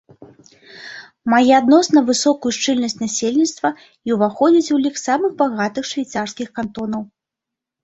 [1.33, 3.69] Мае адносна высокую шчыльнасць насельніцтва
[4.11, 7.09] і ўваходзіць у лік самых багатых швейцарскіх кантонаў.